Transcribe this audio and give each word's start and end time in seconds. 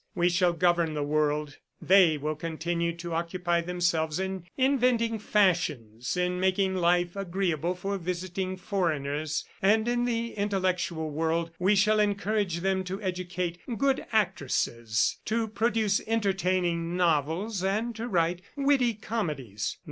We 0.15 0.29
shall 0.29 0.53
govern 0.53 0.95
the 0.95 1.03
world; 1.03 1.57
they 1.79 2.17
will 2.17 2.33
continue 2.35 2.91
to 2.95 3.13
occupy 3.13 3.61
themselves 3.61 4.19
in 4.19 4.47
inventing 4.57 5.19
fashions, 5.19 6.17
in 6.17 6.39
making 6.39 6.73
life 6.77 7.15
agreeable 7.15 7.75
for 7.75 7.99
visiting 7.99 8.57
foreigners; 8.57 9.45
and 9.61 9.87
in 9.87 10.05
the 10.05 10.33
intellectual 10.33 11.11
world, 11.11 11.51
we 11.59 11.75
shall 11.75 11.99
encourage 11.99 12.61
them 12.61 12.83
to 12.85 12.99
educate 12.99 13.59
good 13.77 14.03
actresses, 14.11 15.17
to 15.25 15.47
produce 15.47 16.01
entertaining 16.07 16.97
novels 16.97 17.63
and 17.63 17.95
to 17.97 18.07
write 18.07 18.41
witty 18.55 18.95
comedies. 18.95 19.77